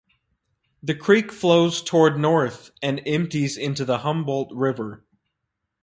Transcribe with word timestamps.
The 0.81 0.95
creek 0.95 1.31
flows 1.31 1.79
toward 1.83 2.17
North 2.17 2.71
and 2.81 3.03
empties 3.05 3.55
into 3.55 3.85
the 3.85 3.99
Humboldt 3.99 4.51
River. 4.51 5.05